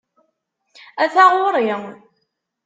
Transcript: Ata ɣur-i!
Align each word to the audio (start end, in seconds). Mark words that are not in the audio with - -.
Ata 1.03 1.23
ɣur-i! 1.33 1.71